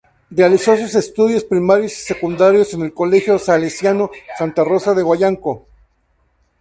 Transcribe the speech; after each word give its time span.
Realizó 0.31 0.75
sus 0.77 0.95
estudios 0.95 1.43
primarios 1.43 1.91
y 1.91 1.95
secundarios 1.97 2.73
en 2.73 2.81
el 2.81 2.91
Colegio 2.91 3.37
Salesiano 3.37 4.09
Santa 4.35 4.63
Rosa 4.63 4.95
de 4.95 5.03
Huancayo. 5.03 5.67